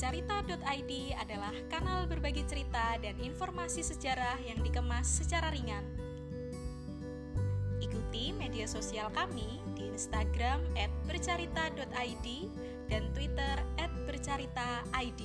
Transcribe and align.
Bercarita.id 0.00 1.12
adalah 1.12 1.52
kanal 1.68 2.08
berbagi 2.08 2.40
cerita 2.48 2.96
dan 3.04 3.20
informasi 3.20 3.84
sejarah 3.84 4.40
yang 4.48 4.56
dikemas 4.64 5.04
secara 5.04 5.52
ringan. 5.52 5.84
Ikuti 7.84 8.32
media 8.32 8.64
sosial 8.64 9.12
kami 9.12 9.60
di 9.76 9.92
Instagram 9.92 10.64
@bercarita.id 11.04 12.26
dan 12.88 13.12
Twitter 13.12 13.60
@bercarita.id. 14.08 15.20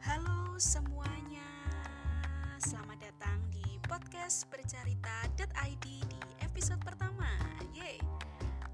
Halo 0.00 0.56
semuanya, 0.56 0.95
bercerita.id 5.66 5.82
di 5.82 6.32
episode 6.46 6.78
pertama. 6.78 7.26
Yeay, 7.74 7.98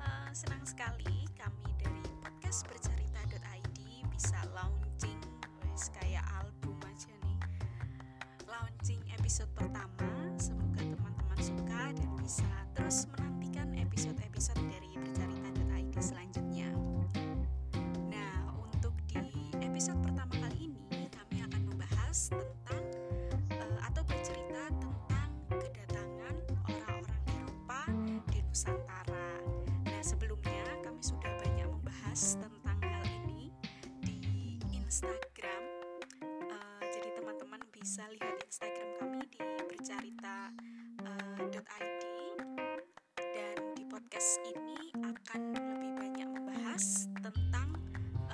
Eh, 0.03 0.29
senang 0.37 0.61
sekali 0.67 1.25
kami 1.41 1.73
dari 1.81 2.05
podcast 2.21 2.69
bercerita.id 2.69 3.79
bisa 4.13 4.37
launching, 4.53 5.17
wes 5.65 5.89
kayak 5.97 6.25
Nusantara. 28.53 29.41
Nah, 29.89 30.03
sebelumnya 30.05 30.61
kami 30.85 31.01
sudah 31.01 31.33
banyak 31.41 31.65
membahas 31.73 32.37
tentang 32.37 32.77
hal 32.85 33.01
ini 33.25 33.49
di 34.05 34.61
Instagram. 34.77 35.63
Eh, 36.53 36.85
jadi 36.93 37.17
teman-teman 37.17 37.65
bisa 37.73 38.05
lihat 38.13 38.45
Instagram 38.45 38.89
kami 39.01 39.25
di 39.33 39.41
bercerita.id 39.73 40.45
dan 43.17 43.57
di 43.73 43.89
podcast 43.89 44.37
ini 44.45 44.93
akan 45.01 45.41
lebih 45.57 45.97
banyak 45.97 46.29
membahas 46.29 47.09
tentang 47.25 47.73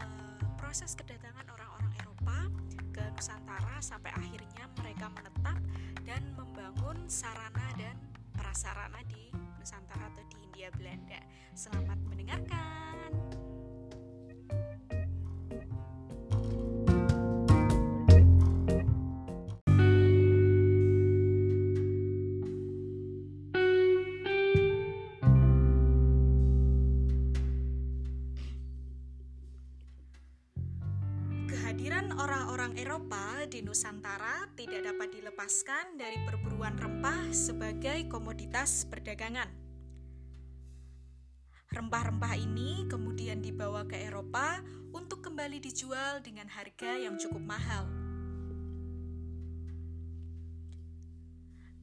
eh, 0.02 0.42
proses 0.58 0.98
kedatangan 0.98 1.46
orang-orang 1.46 1.94
Eropa 2.02 2.50
ke 2.90 3.06
Nusantara 3.14 3.78
sampai 3.78 4.10
akhirnya 4.18 4.66
mereka 4.82 5.14
menetap 5.14 5.62
dan 6.02 6.26
membangun 6.34 7.06
sarana 7.06 7.70
dan 7.78 7.94
prasarana 8.34 8.98
di 9.06 9.30
Nusantara 9.58 10.07
Belanda. 10.74 11.22
Selamat 11.54 12.02
mendengarkan. 12.10 13.14
Kehadiran 31.46 32.10
orang-orang 32.18 32.74
Eropa 32.74 33.46
di 33.46 33.62
Nusantara 33.62 34.50
tidak 34.58 34.90
dapat 34.90 35.14
dilepaskan 35.14 35.94
dari 35.94 36.18
perburuan 36.26 36.74
rempah 36.74 37.30
sebagai 37.30 38.10
komoditas 38.10 38.82
perdagangan. 38.90 39.67
Rempah-rempah 41.68 42.32
ini 42.40 42.88
kemudian 42.88 43.44
dibawa 43.44 43.84
ke 43.84 44.00
Eropa 44.00 44.64
untuk 44.88 45.20
kembali 45.20 45.60
dijual 45.60 46.24
dengan 46.24 46.48
harga 46.48 46.96
yang 46.96 47.20
cukup 47.20 47.44
mahal. 47.44 47.84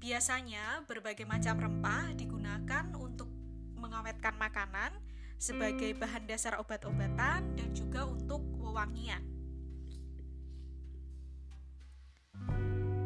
Biasanya, 0.01 0.85
berbagai 0.90 1.25
macam 1.29 1.57
rempah 1.57 2.18
digunakan 2.18 2.85
untuk 2.97 3.29
mengawetkan 3.78 4.34
makanan 4.38 4.94
sebagai 5.38 5.94
bahan 5.97 6.25
dasar 6.25 6.57
obat-obatan 6.57 7.53
dan 7.53 7.69
juga 7.74 8.09
untuk 8.09 8.41
wewangian. 8.57 9.22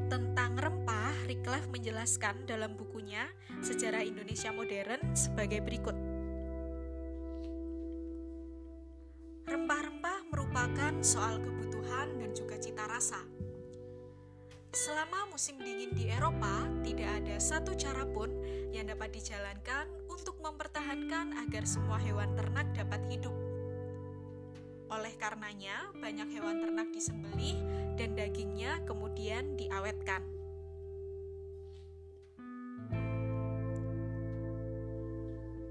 Tentang 0.07 0.55
rempah, 0.57 1.13
Rickliff 1.27 1.67
menjelaskan 1.69 2.47
dalam 2.47 2.73
bukunya 2.79 3.27
Sejarah 3.59 4.01
Indonesia 4.01 4.49
Modern 4.49 5.13
sebagai 5.13 5.61
berikut. 5.61 6.08
Soal 10.99 11.39
kebutuhan 11.39 12.19
dan 12.19 12.31
juga 12.35 12.59
cita 12.59 12.83
rasa. 12.83 13.23
Selama 14.69 15.31
musim 15.33 15.57
dingin 15.57 15.95
di 15.97 16.11
Eropa, 16.11 16.67
tidak 16.85 17.09
ada 17.23 17.35
satu 17.41 17.73
cara 17.73 18.05
pun 18.05 18.29
yang 18.69 18.85
dapat 18.85 19.17
dijalankan 19.17 19.89
untuk 20.11 20.37
mempertahankan 20.43 21.41
agar 21.41 21.63
semua 21.65 21.97
hewan 21.97 22.37
ternak 22.37 22.69
dapat 22.77 23.01
hidup. 23.09 23.33
Oleh 24.93 25.13
karenanya, 25.17 25.89
banyak 25.97 26.29
hewan 26.37 26.61
ternak 26.61 26.89
disembelih 26.93 27.57
dan 27.97 28.13
dagingnya 28.13 28.83
kemudian 28.85 29.57
diawetkan. 29.57 30.21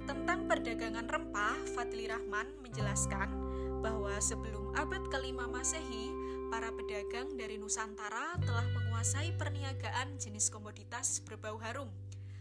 Tentang 0.09 0.49
perdagangan 0.49 1.07
rempah, 1.07 1.59
Fadli 1.77 2.09
Rahman 2.09 2.65
menjelaskan 2.65 3.48
bahwa 3.79 4.15
sebelum 4.19 4.75
abad 4.75 5.07
kelima 5.07 5.47
Masehi, 5.47 6.11
para 6.51 6.73
pedagang 6.75 7.37
dari 7.39 7.61
Nusantara 7.61 8.35
telah 8.43 8.67
menguasai 8.75 9.37
perniagaan 9.37 10.19
jenis 10.19 10.51
komoditas 10.51 11.23
berbau 11.23 11.61
harum, 11.61 11.89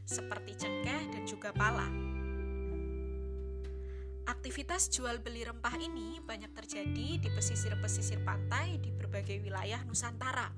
seperti 0.08 0.58
cengkeh 0.58 1.14
dan 1.14 1.24
juga 1.28 1.53
pala. 1.53 1.86
Aktivitas 4.28 4.92
jual 4.92 5.24
beli 5.24 5.48
rempah 5.48 5.75
ini 5.80 6.20
banyak 6.20 6.52
terjadi 6.52 7.20
di 7.20 7.30
pesisir-pesisir 7.31 8.24
pantai 8.28 8.75
di 8.80 8.92
berbagai 8.92 9.40
wilayah 9.40 9.80
Nusantara, 9.88 10.52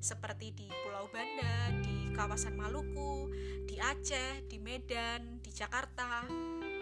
seperti 0.00 0.52
di 0.52 0.68
Pulau 0.68 1.08
Banda, 1.08 1.72
di 1.80 2.12
kawasan 2.12 2.52
Maluku, 2.52 3.32
di 3.64 3.80
Aceh, 3.80 4.44
di 4.44 4.60
Medan, 4.60 5.40
di 5.40 5.48
Jakarta, 5.48 6.28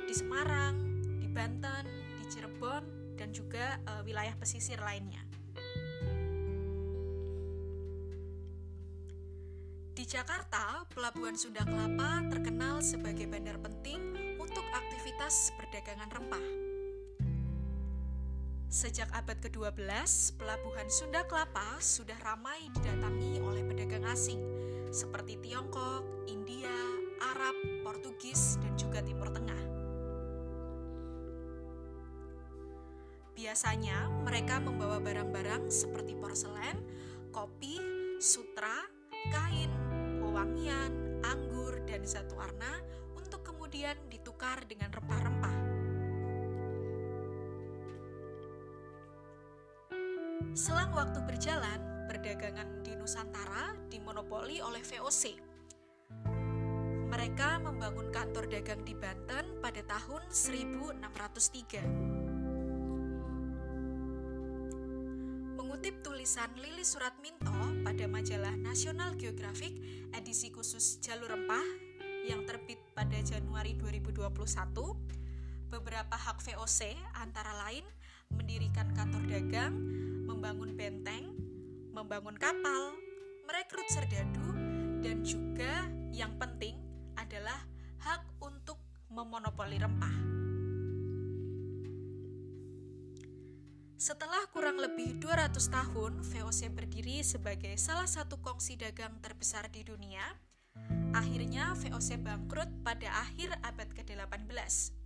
di 0.03 0.11
Semarang, 0.11 0.75
di 1.23 1.31
Banten, 1.31 1.87
di 2.19 2.25
Cirebon, 2.27 3.02
dan 3.23 3.31
juga 3.31 3.79
eh, 3.79 4.03
wilayah 4.03 4.35
pesisir 4.35 4.83
lainnya. 4.83 5.23
Di 9.95 10.03
Jakarta, 10.03 10.83
Pelabuhan 10.91 11.39
Sunda 11.39 11.63
Kelapa 11.63 12.27
terkenal 12.27 12.83
sebagai 12.83 13.31
bandar 13.31 13.63
penting 13.63 14.03
untuk 14.43 14.67
aktivitas 14.75 15.55
perdagangan 15.55 16.11
rempah. 16.11 16.47
Sejak 18.67 19.07
abad 19.15 19.39
ke-12, 19.39 19.79
Pelabuhan 20.43 20.89
Sunda 20.91 21.23
Kelapa 21.31 21.79
sudah 21.79 22.19
ramai 22.27 22.67
didatangi 22.75 23.39
oleh 23.39 23.63
pedagang 23.63 24.03
asing 24.11 24.43
seperti 24.91 25.39
Tiongkok, 25.39 26.03
India, 26.27 26.75
Arab, 27.23 27.55
Portugis, 27.87 28.59
dan 28.59 28.75
juga 28.75 29.05
Timur 29.05 29.31
Tengah. 29.31 29.72
Biasanya 33.53 34.09
mereka 34.25 34.65
membawa 34.65 34.97
barang-barang 34.97 35.69
seperti 35.69 36.17
porselen, 36.17 36.73
kopi, 37.37 37.77
sutra, 38.17 38.81
kain, 39.29 39.69
wewangian, 40.25 41.21
anggur, 41.21 41.85
dan 41.85 42.01
zat 42.09 42.33
warna 42.33 42.81
untuk 43.13 43.45
kemudian 43.45 43.93
ditukar 44.09 44.65
dengan 44.65 44.89
rempah-rempah. 44.89 45.57
Selang 50.57 50.97
waktu 50.97 51.21
berjalan, 51.21 52.09
perdagangan 52.09 52.81
di 52.81 52.97
Nusantara 52.97 53.77
dimonopoli 53.93 54.65
oleh 54.65 54.81
VOC. 54.81 55.37
Mereka 57.13 57.61
membangun 57.61 58.09
kantor 58.09 58.49
dagang 58.49 58.81
di 58.81 58.97
Banten 58.97 59.61
pada 59.61 59.85
tahun 59.85 60.33
1603. 60.33 62.12
Tulisan 66.23 66.55
Lili 66.55 66.87
Suratminto 66.87 67.51
pada 67.83 68.07
majalah 68.07 68.55
National 68.55 69.19
Geographic 69.19 69.75
edisi 70.15 70.55
khusus 70.55 71.03
Jalur 71.03 71.35
Rempah 71.35 71.67
yang 72.31 72.47
terbit 72.47 72.79
pada 72.95 73.19
Januari 73.27 73.75
2021, 73.75 74.31
beberapa 75.67 76.15
hak 76.15 76.39
VOC 76.47 76.95
antara 77.19 77.67
lain 77.67 77.83
mendirikan 78.39 78.95
kantor 78.95 79.27
dagang, 79.27 79.75
membangun 80.23 80.79
benteng, 80.79 81.35
membangun 81.91 82.39
kapal, 82.39 82.95
merekrut 83.43 83.91
serdadu, 83.91 84.47
dan 85.03 85.27
juga 85.27 85.91
yang 86.15 86.39
penting 86.39 86.79
adalah 87.19 87.59
hak 87.99 88.23
untuk 88.39 88.79
memonopoli 89.11 89.75
rempah. 89.75 90.32
Setelah 94.03 94.51
kurang 94.51 94.83
lebih 94.83 95.23
200 95.23 95.63
tahun, 95.71 96.27
VOC 96.27 96.75
berdiri 96.75 97.23
sebagai 97.23 97.79
salah 97.79 98.11
satu 98.11 98.35
kongsi 98.43 98.75
dagang 98.75 99.15
terbesar 99.23 99.71
di 99.71 99.87
dunia. 99.87 100.27
Akhirnya 101.15 101.71
VOC 101.79 102.19
bangkrut 102.19 102.67
pada 102.83 103.07
akhir 103.23 103.55
abad 103.63 103.87
ke-18. 103.95 104.99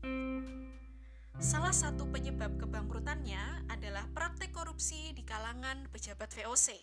Salah 1.36 1.76
satu 1.76 2.08
penyebab 2.08 2.56
kebangkrutannya 2.56 3.68
adalah 3.68 4.08
praktek 4.16 4.56
korupsi 4.56 5.12
di 5.12 5.28
kalangan 5.28 5.92
pejabat 5.92 6.32
VOC. 6.32 6.80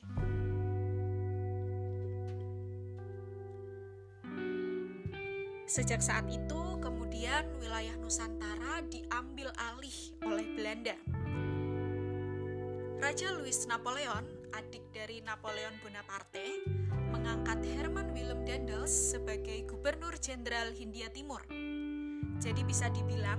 Sejak 5.65 6.05
saat 6.05 6.29
itu, 6.29 6.61
kemudian 6.77 7.49
wilayah 7.57 7.97
Nusantara 7.97 8.85
diambil 8.85 9.49
alih 9.57 9.97
oleh 10.21 10.45
Belanda. 10.53 11.22
Raja 13.13 13.29
Louis 13.29 13.69
Napoleon, 13.69 14.25
adik 14.57 14.89
dari 14.89 15.21
Napoleon 15.21 15.77
Bonaparte, 15.85 16.65
mengangkat 17.13 17.61
Herman 17.61 18.09
Willem 18.09 18.41
Daendels 18.41 18.89
sebagai 18.89 19.69
gubernur 19.69 20.17
jenderal 20.17 20.73
Hindia 20.73 21.13
Timur. 21.13 21.45
Jadi 22.41 22.65
bisa 22.65 22.89
dibilang 22.89 23.37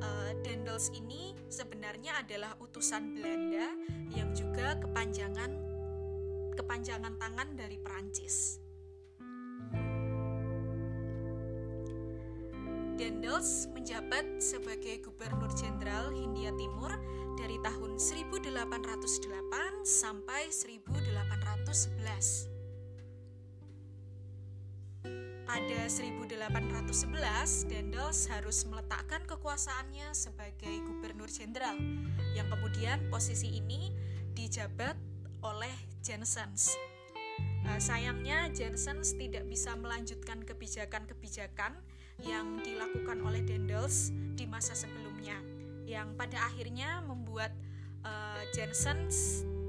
uh, 0.00 0.32
Daendels 0.40 0.88
ini 0.96 1.36
sebenarnya 1.52 2.24
adalah 2.24 2.56
utusan 2.64 3.12
Belanda 3.12 3.68
yang 4.16 4.32
juga 4.32 4.80
kepanjangan 4.80 5.52
kepanjangan 6.56 7.20
tangan 7.20 7.60
dari 7.60 7.76
Perancis. 7.76 8.56
Dendels 13.20 13.68
menjabat 13.76 14.40
sebagai 14.40 15.04
Gubernur 15.04 15.52
Jenderal 15.52 16.08
Hindia 16.08 16.56
Timur 16.56 16.88
dari 17.36 17.60
tahun 17.60 18.00
1808 18.00 19.84
sampai 19.84 20.48
1811. 20.48 22.48
Pada 25.44 25.80
1811, 25.84 27.68
Dendels 27.68 28.24
harus 28.32 28.64
meletakkan 28.64 29.20
kekuasaannya 29.28 30.16
sebagai 30.16 30.80
Gubernur 30.88 31.28
Jenderal, 31.28 31.76
yang 32.32 32.48
kemudian 32.48 33.04
posisi 33.12 33.52
ini 33.52 33.92
dijabat 34.32 34.96
oleh 35.44 35.76
Jensens. 36.00 36.72
Nah, 37.60 37.76
sayangnya 37.76 38.48
Jensens 38.50 39.12
tidak 39.16 39.44
bisa 39.48 39.76
melanjutkan 39.76 40.40
kebijakan-kebijakan 40.44 41.76
yang 42.24 42.60
dilakukan 42.60 43.20
oleh 43.24 43.40
Dendels 43.44 44.12
di 44.36 44.44
masa 44.44 44.76
sebelumnya 44.76 45.36
yang 45.88 46.14
pada 46.14 46.38
akhirnya 46.46 47.02
membuat 47.02 47.50
uh, 48.04 48.42
Jensen 48.54 49.10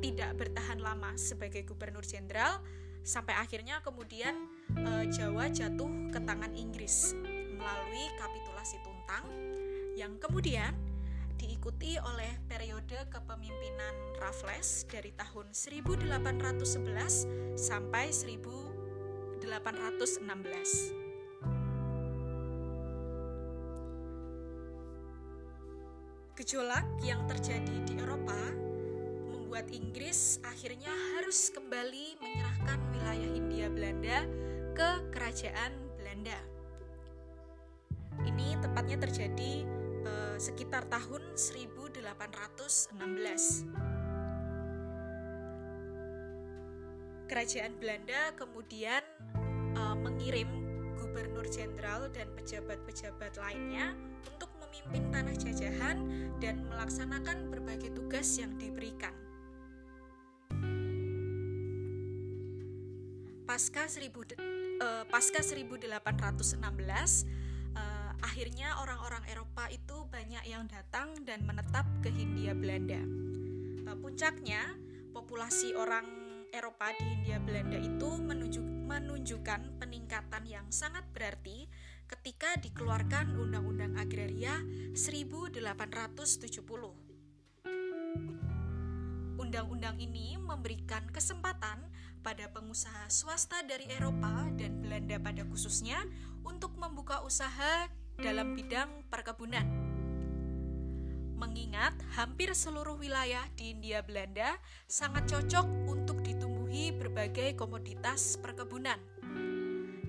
tidak 0.04 0.38
bertahan 0.38 0.78
lama 0.78 1.16
sebagai 1.16 1.66
gubernur 1.66 2.06
jenderal 2.06 2.62
sampai 3.02 3.34
akhirnya 3.38 3.82
kemudian 3.82 4.38
uh, 4.78 5.06
Jawa 5.10 5.50
jatuh 5.50 5.90
ke 6.14 6.20
tangan 6.22 6.54
Inggris 6.54 7.18
melalui 7.58 8.06
kapitulasi 8.22 8.78
Tuntang 8.86 9.26
yang 9.98 10.18
kemudian 10.22 10.74
diikuti 11.42 11.98
oleh 11.98 12.38
periode 12.46 13.02
kepemimpinan 13.10 14.22
Raffles 14.22 14.86
dari 14.86 15.10
tahun 15.18 15.58
1811 15.58 17.58
sampai 17.58 18.14
1816. 18.14 19.42
Gejolak 26.38 26.86
yang 27.02 27.26
terjadi 27.26 27.74
di 27.90 27.98
Eropa 27.98 28.38
membuat 29.34 29.66
Inggris 29.74 30.38
akhirnya 30.46 30.94
harus 31.18 31.50
kembali 31.50 32.22
menyerahkan 32.22 32.78
wilayah 32.94 33.30
Hindia 33.34 33.66
Belanda 33.74 34.30
ke 34.78 35.10
kerajaan 35.10 35.74
Belanda. 35.98 36.38
Ini 38.30 38.62
tepatnya 38.62 39.02
terjadi 39.02 39.81
sekitar 40.42 40.90
tahun 40.90 41.22
1816. 41.38 42.98
Kerajaan 47.30 47.78
Belanda 47.78 48.34
kemudian 48.34 49.06
uh, 49.78 49.94
mengirim 49.94 50.50
gubernur 50.98 51.46
jenderal 51.46 52.10
dan 52.10 52.26
pejabat-pejabat 52.34 53.38
lainnya 53.38 53.94
untuk 54.26 54.50
memimpin 54.58 55.14
tanah 55.14 55.38
jajahan 55.38 56.10
dan 56.42 56.66
melaksanakan 56.66 57.54
berbagai 57.54 57.94
tugas 57.94 58.42
yang 58.42 58.58
diberikan. 58.58 59.14
Pasca, 63.46 63.86
1000, 63.86 64.10
uh, 64.10 65.06
pasca 65.06 65.46
1816, 65.46 66.66
uh, 66.66 67.51
akhirnya 68.32 68.80
orang-orang 68.80 69.28
Eropa 69.28 69.68
itu 69.68 70.08
banyak 70.08 70.48
yang 70.48 70.64
datang 70.72 71.12
dan 71.28 71.44
menetap 71.44 71.84
ke 72.00 72.08
Hindia 72.08 72.56
Belanda. 72.56 73.04
Uh, 73.84 73.98
puncaknya, 74.00 74.72
populasi 75.12 75.76
orang 75.76 76.08
Eropa 76.56 76.96
di 76.96 77.12
Hindia 77.12 77.44
Belanda 77.44 77.76
itu 77.76 78.08
menunjuk, 78.24 78.64
menunjukkan 78.64 79.84
peningkatan 79.84 80.48
yang 80.48 80.64
sangat 80.72 81.04
berarti 81.12 81.68
ketika 82.08 82.56
dikeluarkan 82.56 83.36
Undang-Undang 83.36 84.00
Agraria 84.00 84.64
1870. 84.96 86.48
Undang-undang 89.44 90.00
ini 90.00 90.40
memberikan 90.40 91.04
kesempatan 91.12 91.84
pada 92.24 92.48
pengusaha 92.48 93.12
swasta 93.12 93.60
dari 93.68 93.92
Eropa 93.92 94.48
dan 94.56 94.80
Belanda 94.80 95.20
pada 95.20 95.44
khususnya 95.52 96.00
untuk 96.48 96.80
membuka 96.80 97.20
usaha 97.28 97.92
dalam 98.22 98.54
bidang 98.54 99.10
perkebunan. 99.10 99.66
Mengingat 101.42 101.98
hampir 102.14 102.54
seluruh 102.54 102.94
wilayah 103.02 103.42
di 103.58 103.74
India 103.74 104.06
Belanda 104.06 104.62
sangat 104.86 105.26
cocok 105.26 105.66
untuk 105.90 106.22
ditumbuhi 106.22 106.94
berbagai 106.94 107.58
komoditas 107.58 108.38
perkebunan. 108.38 109.02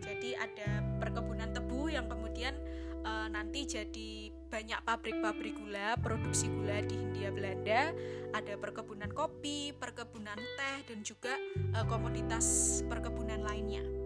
Jadi 0.04 0.36
ada 0.36 0.84
perkebunan 1.00 1.56
tebu 1.56 1.88
yang 1.88 2.04
kemudian 2.04 2.52
uh, 3.00 3.32
nanti 3.32 3.64
jadi 3.64 4.28
banyak 4.52 4.84
pabrik-pabrik 4.84 5.56
gula, 5.56 5.96
produksi 5.96 6.52
gula 6.52 6.84
di 6.84 7.00
Hindia 7.00 7.32
Belanda, 7.32 7.96
ada 8.36 8.52
perkebunan 8.60 9.08
kopi, 9.16 9.72
perkebunan 9.72 10.36
teh 10.36 10.78
dan 10.84 11.00
juga 11.00 11.32
uh, 11.72 11.88
komoditas 11.88 12.80
perkebunan 12.92 13.40
lainnya. 13.40 14.01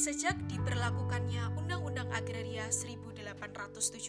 Sejak 0.00 0.32
diberlakukannya 0.48 1.60
Undang-Undang 1.60 2.08
Agraria 2.16 2.72
1870, 2.72 4.08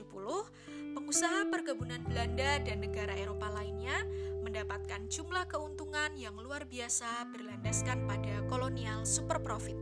pengusaha 0.96 1.44
perkebunan 1.52 2.00
Belanda 2.08 2.64
dan 2.64 2.80
negara 2.80 3.12
Eropa 3.12 3.52
lainnya 3.52 4.08
mendapatkan 4.40 5.12
jumlah 5.12 5.52
keuntungan 5.52 6.16
yang 6.16 6.40
luar 6.40 6.64
biasa 6.64 7.28
berlandaskan 7.36 8.08
pada 8.08 8.40
kolonial 8.48 9.04
super 9.04 9.44
profit. 9.44 9.76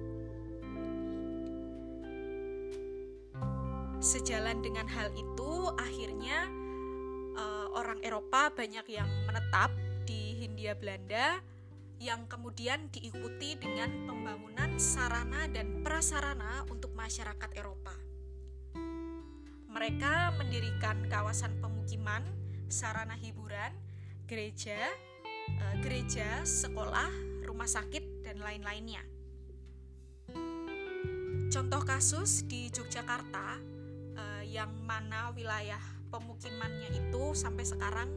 Sejalan 4.02 4.66
dengan 4.66 4.90
hal 4.90 5.14
itu, 5.14 5.70
akhirnya 5.78 6.50
uh, 7.38 7.70
orang 7.78 8.02
Eropa 8.02 8.50
banyak 8.50 8.90
yang 8.90 9.06
menetap 9.30 9.70
di 10.10 10.42
Hindia 10.42 10.74
Belanda 10.74 11.38
yang 12.00 12.26
kemudian 12.32 12.88
diikuti 12.90 13.60
dengan 13.60 14.08
pembangunan 14.08 14.80
sarana 14.80 15.46
dan 15.52 15.84
prasarana 15.84 16.64
untuk 16.72 16.96
masyarakat 16.96 17.52
Eropa. 17.60 17.94
Mereka 19.70 20.40
mendirikan 20.40 21.06
kawasan 21.12 21.60
pemukiman, 21.60 22.24
sarana 22.72 23.20
hiburan, 23.20 23.76
gereja, 24.26 24.80
uh, 25.60 25.76
gereja, 25.84 26.42
sekolah, 26.48 27.12
rumah 27.46 27.68
sakit, 27.68 28.24
dan 28.26 28.40
lain-lainnya. 28.40 29.04
Contoh 31.50 31.82
kasus 31.84 32.46
di 32.46 32.70
Yogyakarta 32.70 33.70
yang 34.50 34.74
mana 34.82 35.30
wilayah 35.38 35.80
pemukimannya 36.10 36.90
itu 36.90 37.38
sampai 37.38 37.66
sekarang 37.70 38.10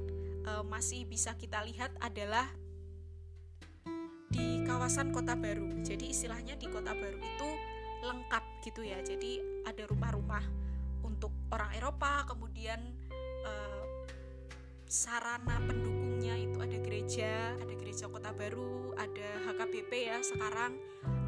e, 0.49 0.53
masih 0.65 1.05
bisa 1.05 1.37
kita 1.37 1.61
lihat 1.61 1.93
adalah 2.01 2.49
di 4.33 4.65
kawasan 4.65 5.12
Kota 5.12 5.37
Baru. 5.37 5.85
Jadi 5.85 6.09
istilahnya 6.11 6.57
di 6.57 6.67
Kota 6.67 6.97
Baru 6.97 7.21
itu 7.21 7.49
lengkap 8.03 8.45
gitu 8.65 8.81
ya. 8.83 8.99
Jadi 9.05 9.39
ada 9.69 9.85
rumah-rumah 9.87 10.43
untuk 11.05 11.31
orang 11.53 11.71
Eropa, 11.77 12.25
kemudian 12.25 12.81
e, 13.45 13.53
sarana 14.89 15.61
pendukungnya 15.62 16.35
itu 16.35 16.59
ada 16.59 16.79
gereja, 16.81 17.55
ada 17.61 17.75
gereja 17.77 18.09
Kota 18.09 18.33
Baru, 18.33 18.97
ada 18.97 19.29
HKBP 19.53 19.93
ya 20.09 20.19
sekarang, 20.25 20.81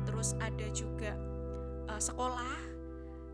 terus 0.08 0.32
ada 0.40 0.66
juga 0.72 1.12
uh, 1.88 2.00
sekolah 2.00 2.56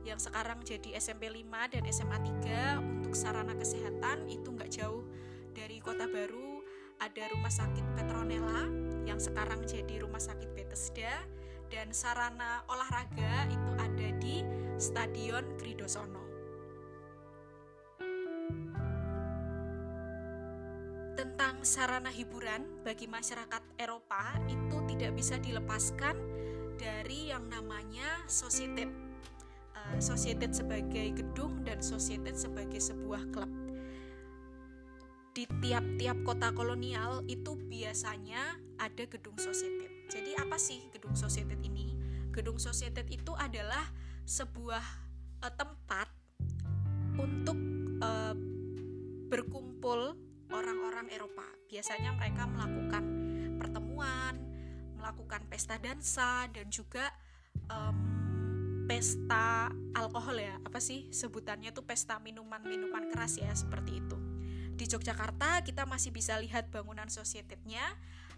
yang 0.00 0.16
sekarang 0.16 0.64
jadi 0.64 0.96
SMP 0.96 1.28
5 1.28 1.76
dan 1.76 1.82
SMA 1.92 2.18
3 2.40 2.80
untuk 2.80 3.12
sarana 3.12 3.52
kesehatan 3.52 4.26
itu 4.32 4.48
nggak 4.48 4.70
jauh 4.72 5.04
dari 5.52 5.76
Kota 5.78 6.08
Baru 6.08 6.64
ada 7.00 7.22
Rumah 7.36 7.52
Sakit 7.52 7.86
Petronella 7.96 8.89
yang 9.10 9.18
sekarang 9.18 9.66
jadi 9.66 10.06
Rumah 10.06 10.22
Sakit 10.22 10.54
Bethesda 10.54 11.26
dan 11.66 11.90
sarana 11.90 12.62
olahraga 12.70 13.50
itu 13.50 13.70
ada 13.74 14.08
di 14.22 14.46
Stadion 14.78 15.58
Kridosono. 15.58 16.30
tentang 21.20 21.60
sarana 21.60 22.08
hiburan 22.08 22.64
bagi 22.80 23.04
masyarakat 23.04 23.60
Eropa 23.76 24.40
itu 24.48 24.80
tidak 24.88 25.12
bisa 25.12 25.36
dilepaskan 25.36 26.16
dari 26.80 27.28
yang 27.28 27.44
namanya 27.52 28.24
society. 28.24 28.88
Uh, 29.76 30.00
society 30.00 30.48
sebagai 30.48 31.12
gedung 31.12 31.60
dan 31.60 31.84
society 31.84 32.32
sebagai 32.32 32.80
sebuah 32.80 33.28
klub. 33.36 33.52
Di 35.36 35.44
tiap-tiap 35.60 36.24
kota 36.24 36.56
kolonial 36.56 37.20
itu 37.28 37.52
biasanya 37.68 38.56
ada 38.80 39.04
gedung 39.04 39.36
society. 39.36 40.08
Jadi 40.08 40.32
apa 40.40 40.56
sih 40.56 40.88
gedung 40.90 41.12
society 41.12 41.54
ini? 41.68 41.92
Gedung 42.32 42.56
society 42.56 43.04
itu 43.12 43.36
adalah 43.36 43.84
sebuah 44.24 44.84
uh, 45.44 45.52
tempat 45.52 46.08
untuk 47.20 47.58
uh, 48.00 48.34
berkumpul 49.28 50.16
orang-orang 50.50 51.12
Eropa. 51.12 51.44
Biasanya 51.68 52.16
mereka 52.16 52.48
melakukan 52.48 53.04
pertemuan, 53.60 54.34
melakukan 54.96 55.44
pesta 55.46 55.76
dansa 55.76 56.48
dan 56.50 56.66
juga 56.72 57.12
um, 57.68 57.96
pesta 58.88 59.70
alkohol 59.94 60.40
ya. 60.40 60.56
Apa 60.64 60.80
sih 60.82 61.12
sebutannya 61.12 61.70
tuh 61.70 61.84
pesta 61.84 62.18
minuman-minuman 62.18 63.12
keras 63.12 63.38
ya 63.38 63.52
seperti 63.52 64.00
itu. 64.02 64.18
Di 64.74 64.88
Yogyakarta 64.88 65.60
kita 65.60 65.84
masih 65.84 66.08
bisa 66.08 66.40
lihat 66.40 66.72
bangunan 66.72 67.06
sosietitnya 67.12 67.84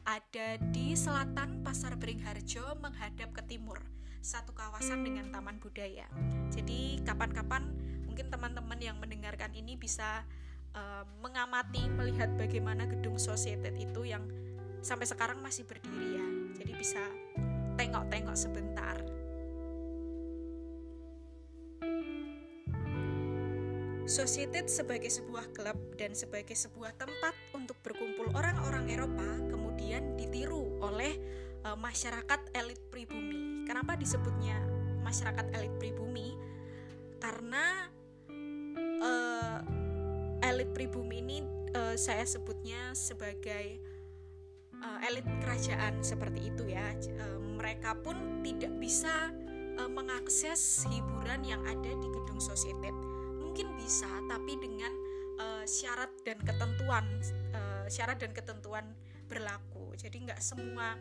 ada 0.03 0.59
di 0.75 0.95
selatan 0.99 1.63
Pasar 1.63 1.95
Beringharjo 1.99 2.79
menghadap 2.83 3.31
ke 3.35 3.43
timur 3.47 3.79
satu 4.23 4.55
kawasan 4.55 5.03
dengan 5.03 5.31
taman 5.35 5.59
budaya. 5.59 6.07
Jadi 6.51 7.03
kapan-kapan 7.03 7.67
mungkin 8.07 8.31
teman-teman 8.31 8.79
yang 8.79 8.97
mendengarkan 9.03 9.51
ini 9.55 9.75
bisa 9.75 10.23
uh, 10.77 11.05
mengamati 11.25 11.89
melihat 11.89 12.29
bagaimana 12.37 12.85
gedung 12.87 13.17
Societet 13.17 13.75
itu 13.79 14.05
yang 14.05 14.25
sampai 14.83 15.07
sekarang 15.07 15.39
masih 15.39 15.63
berdiri 15.63 16.19
ya 16.19 16.27
jadi 16.59 16.73
bisa 16.75 17.03
tengok-tengok 17.79 18.35
sebentar 18.35 18.99
Societet 24.13 24.69
sebagai 24.69 25.09
sebuah 25.09 25.57
klub 25.57 25.97
dan 25.97 26.13
sebagai 26.13 26.53
sebuah 26.53 26.93
tempat 27.01 27.33
untuk 27.57 27.81
berkumpul 27.81 28.29
orang-orang 28.37 28.93
Eropa 28.93 29.25
kemudian 29.49 30.21
ditiru 30.21 30.85
oleh 30.85 31.17
uh, 31.65 31.81
masyarakat 31.81 32.53
elit 32.53 32.77
pribumi. 32.93 33.65
Kenapa 33.65 33.97
disebutnya 33.97 34.61
masyarakat 35.01 35.57
elit 35.57 35.73
pribumi? 35.81 36.37
Karena 37.25 37.89
uh, 39.01 39.59
elit 40.45 40.69
pribumi 40.77 41.25
ini 41.25 41.41
uh, 41.73 41.97
saya 41.97 42.29
sebutnya 42.29 42.93
sebagai 42.93 43.81
uh, 44.77 45.09
elit 45.09 45.25
kerajaan 45.41 46.05
seperti 46.05 46.53
itu 46.53 46.69
ya. 46.69 46.85
Uh, 47.17 47.41
mereka 47.57 47.97
pun 47.97 48.45
tidak 48.45 48.77
bisa 48.77 49.33
uh, 49.81 49.89
mengakses 49.89 50.85
hiburan 50.93 51.49
yang 51.49 51.65
ada 51.65 51.97
di 51.97 52.09
gedung 52.13 52.45
sosietet. 52.45 53.12
Mungkin 53.53 53.77
bisa, 53.77 54.09
tapi 54.33 54.57
dengan 54.57 54.89
uh, 55.37 55.61
syarat 55.69 56.09
dan 56.25 56.41
ketentuan, 56.41 57.05
uh, 57.53 57.85
syarat 57.85 58.17
dan 58.17 58.33
ketentuan 58.33 58.97
berlaku. 59.29 59.93
Jadi 59.93 60.25
nggak 60.25 60.41
semua 60.41 60.97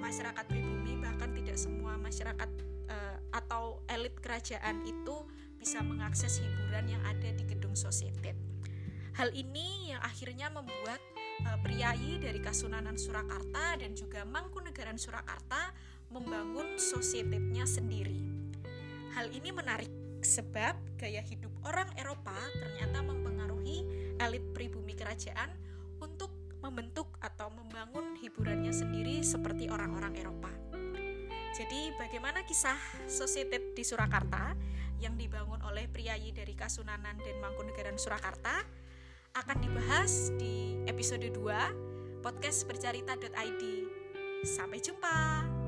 masyarakat 0.00 0.48
pribumi, 0.48 0.96
bahkan 0.96 1.28
tidak 1.36 1.60
semua 1.60 2.00
masyarakat 2.00 2.48
uh, 2.88 3.20
atau 3.36 3.84
elit 3.92 4.16
kerajaan 4.16 4.80
itu 4.88 5.28
bisa 5.60 5.84
mengakses 5.84 6.40
hiburan 6.40 6.88
yang 6.88 7.04
ada 7.04 7.36
di 7.36 7.44
gedung 7.44 7.76
sosietet. 7.76 8.32
Hal 9.20 9.36
ini 9.36 9.92
yang 9.92 10.00
akhirnya 10.00 10.48
membuat 10.48 11.04
uh, 11.52 11.60
priayi 11.60 12.16
dari 12.16 12.40
Kasunanan 12.40 12.96
Surakarta 12.96 13.76
dan 13.76 13.92
juga 13.92 14.24
Mangkunegaran 14.24 14.96
Surakarta 14.96 15.68
membangun 16.08 16.80
sosietetnya 16.80 17.68
sendiri. 17.68 18.24
Hal 19.12 19.28
ini 19.36 19.52
menarik 19.52 19.99
sebab 20.24 20.76
gaya 21.00 21.24
hidup 21.24 21.50
orang 21.64 21.88
Eropa 21.96 22.36
ternyata 22.56 23.00
mempengaruhi 23.04 23.84
elit 24.20 24.44
pribumi 24.52 24.92
kerajaan 24.92 25.50
untuk 26.00 26.32
membentuk 26.60 27.16
atau 27.24 27.48
membangun 27.52 28.16
hiburannya 28.20 28.72
sendiri 28.72 29.24
seperti 29.24 29.72
orang-orang 29.72 30.12
Eropa. 30.16 30.52
Jadi 31.56 31.92
bagaimana 31.98 32.46
kisah 32.46 32.78
sosietet 33.10 33.74
di 33.74 33.82
Surakarta 33.82 34.54
yang 35.00 35.16
dibangun 35.16 35.60
oleh 35.64 35.88
priayi 35.88 36.30
dari 36.30 36.52
Kasunanan 36.52 37.16
dan 37.18 37.36
Mangkunegaran 37.40 37.96
Surakarta 37.96 38.62
akan 39.34 39.58
dibahas 39.58 40.30
di 40.36 40.78
episode 40.86 41.26
2 41.32 42.20
podcast 42.20 42.68
bercerita.id. 42.68 43.62
Sampai 44.44 44.80
jumpa. 44.80 45.59